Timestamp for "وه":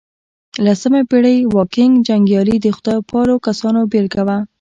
4.27-4.37